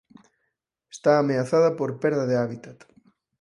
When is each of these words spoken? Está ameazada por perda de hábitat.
Está 0.95 1.11
ameazada 1.19 1.69
por 1.79 1.89
perda 2.01 2.25
de 2.27 2.35
hábitat. 2.41 2.77